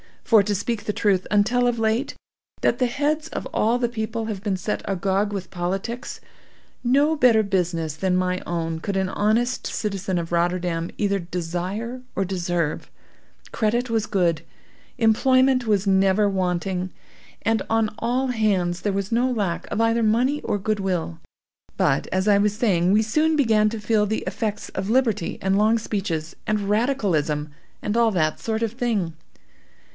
For, 0.23 0.41
to 0.41 0.55
speak 0.55 0.85
the 0.85 0.93
truth, 0.93 1.27
until 1.29 1.67
of 1.67 1.77
late 1.77 2.11
years, 2.11 2.17
that 2.61 2.79
the 2.79 2.85
heads 2.87 3.27
of 3.27 3.45
all 3.47 3.77
the 3.77 3.89
people 3.89 4.25
have 4.25 4.41
been 4.41 4.55
set 4.57 4.81
agog 4.85 5.33
with 5.33 5.51
politics, 5.51 6.21
no 6.83 7.17
better 7.17 7.43
business 7.43 7.97
than 7.97 8.15
my 8.15 8.41
own 8.47 8.79
could 8.79 8.95
an 8.95 9.09
honest 9.09 9.67
citizen 9.67 10.17
of 10.17 10.31
Rotterdam 10.31 10.89
either 10.97 11.19
desire 11.19 12.01
or 12.15 12.23
deserve. 12.25 12.89
Credit 13.51 13.89
was 13.91 14.05
good, 14.07 14.41
employment 14.97 15.67
was 15.67 15.85
never 15.85 16.29
wanting, 16.29 16.91
and 17.41 17.61
on 17.69 17.93
all 17.99 18.27
hands 18.27 18.81
there 18.81 18.93
was 18.93 19.11
no 19.11 19.29
lack 19.29 19.67
of 19.69 19.81
either 19.81 20.01
money 20.01 20.41
or 20.43 20.57
good 20.57 20.79
will. 20.79 21.19
But, 21.75 22.07
as 22.07 22.27
I 22.27 22.37
was 22.37 22.55
saying, 22.57 22.93
we 22.93 23.01
soon 23.03 23.35
began 23.35 23.69
to 23.69 23.81
feel 23.81 24.05
the 24.07 24.23
effects 24.25 24.69
of 24.69 24.89
liberty 24.89 25.37
and 25.41 25.57
long 25.57 25.77
speeches, 25.77 26.35
and 26.47 26.69
radicalism, 26.69 27.49
and 27.81 27.97
all 27.97 28.11
that 28.11 28.39
sort 28.39 28.63
of 28.63 28.71
thing. 28.71 29.13